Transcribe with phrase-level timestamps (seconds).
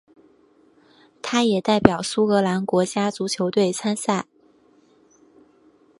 [1.21, 4.25] 他也代表苏格兰国家足球队参赛。